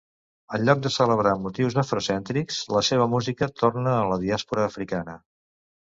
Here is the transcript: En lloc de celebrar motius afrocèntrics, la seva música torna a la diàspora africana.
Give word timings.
En 0.57 0.61
lloc 0.67 0.79
de 0.85 0.91
celebrar 0.95 1.33
motius 1.43 1.77
afrocèntrics, 1.83 2.59
la 2.77 2.83
seva 2.89 3.07
música 3.15 3.53
torna 3.63 3.97
a 3.99 4.11
la 4.13 4.21
diàspora 4.25 4.69
africana. 4.71 5.17